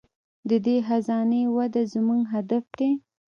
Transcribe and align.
د 0.49 0.51
دې 0.65 0.77
خزانې 0.87 1.41
وده 1.55 1.81
زموږ 1.93 2.21
هدف 2.33 2.65
دی. 2.79 2.91